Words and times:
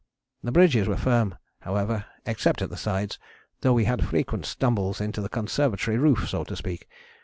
The 0.41 0.51
bridges 0.51 0.87
were 0.87 0.97
firm, 0.97 1.35
however, 1.59 2.05
except 2.25 2.63
at 2.63 2.71
the 2.71 2.75
sides, 2.75 3.19
though 3.59 3.73
we 3.73 3.85
had 3.85 4.03
frequent 4.03 4.47
stumbles 4.47 4.99
into 4.99 5.21
the 5.21 5.29
conservatory 5.29 5.99
roof, 5.99 6.27
so 6.27 6.43
to 6.43 6.55
speak. 6.55 6.87